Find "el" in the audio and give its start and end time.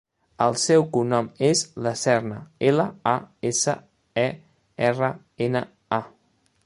0.43-0.55